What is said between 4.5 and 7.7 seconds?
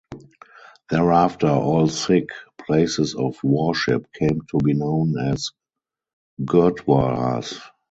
be known as gurdwaras.